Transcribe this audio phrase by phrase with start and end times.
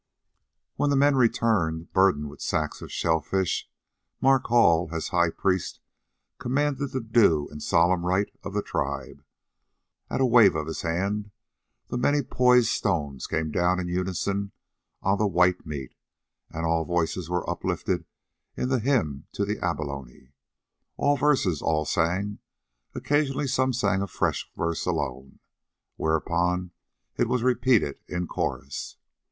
[0.77, 3.69] When the men returned, burdened with sacks of shellfish,
[4.19, 5.79] Mark Hall, as high priest,
[6.39, 9.23] commanded the due and solemn rite of the tribe.
[10.09, 11.29] At a wave of his hand,
[11.89, 14.53] the many poised stones came down in unison
[15.03, 15.93] on the white meat,
[16.49, 18.05] and all voices were uplifted
[18.57, 20.31] in the Hymn to the Abalone.
[20.97, 22.39] Old verses all sang,
[22.95, 25.37] occasionally some one sang a fresh verse alone,
[25.95, 26.71] whereupon
[27.17, 28.97] it was repeated in chorus.